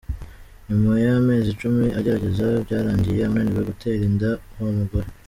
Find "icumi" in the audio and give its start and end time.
1.51-1.85